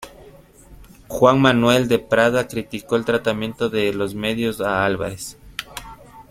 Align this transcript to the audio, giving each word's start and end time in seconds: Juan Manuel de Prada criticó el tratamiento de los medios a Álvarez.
Juan 1.09 1.39
Manuel 1.39 1.87
de 1.87 1.99
Prada 1.99 2.47
criticó 2.47 2.95
el 2.95 3.05
tratamiento 3.05 3.69
de 3.69 3.93
los 3.93 4.15
medios 4.15 4.59
a 4.59 4.83
Álvarez. 4.83 5.37